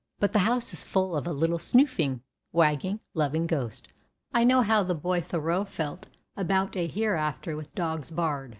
[0.19, 3.87] But the house is full of a little snoofing, wagging, loving ghost.
[4.33, 8.49] I know how the boy Thoreau felt about a hereafter with dogs barred.